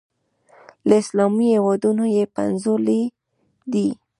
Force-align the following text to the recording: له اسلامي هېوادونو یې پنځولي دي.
له 0.87 0.95
اسلامي 1.03 1.47
هېوادونو 1.55 2.03
یې 2.15 2.23
پنځولي 2.35 3.01
دي. 3.73 3.87